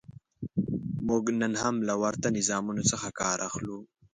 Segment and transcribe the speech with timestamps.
[1.07, 3.77] موږ نن هم له ورته نظامونو څخه کار اخلو.